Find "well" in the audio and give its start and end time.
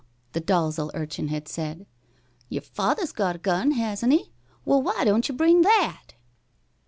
4.65-4.81